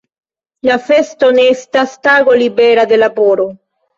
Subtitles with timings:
[0.67, 3.49] La festo ne estas tago libera de laboro.